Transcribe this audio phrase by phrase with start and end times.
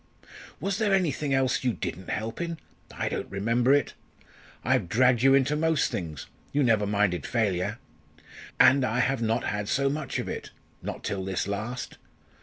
[0.59, 2.57] "Was there anything else you didn't help in?
[2.91, 3.93] I don't remember it.
[4.63, 6.25] I've dragged you into most things.
[6.51, 7.77] You never minded failure.
[8.59, 10.49] And I have not had so much of it
[10.81, 11.99] not till this last.